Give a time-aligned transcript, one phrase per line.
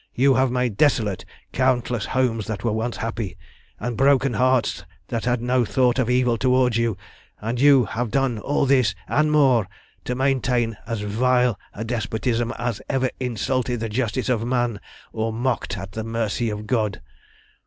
[0.15, 3.37] You have made desolate countless homes that once were happy,
[3.79, 6.97] and broken hearts that had no thought of evil towards you
[7.39, 9.69] and you have done all this, and more,
[10.05, 14.79] to maintain as vile a despotism as ever insulted the justice of man,
[15.13, 16.99] or mocked at the mercy of God.